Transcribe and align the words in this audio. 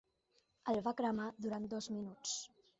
El 0.73 0.81
va 0.87 0.95
cremar 1.03 1.29
durant 1.47 1.71
dos 1.77 1.93
minuts. 1.99 2.37